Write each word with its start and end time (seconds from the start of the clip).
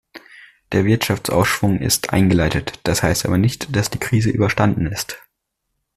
Der 0.71 0.83
Wirtschaftsaufschwung 0.83 1.79
ist 1.79 2.11
eingeleitet, 2.11 2.79
das 2.85 3.03
heißt 3.03 3.23
aber 3.27 3.37
nicht, 3.37 3.75
dass 3.75 3.91
die 3.91 3.99
Krise 3.99 4.31
überstanden 4.31 4.87
ist. 4.87 5.21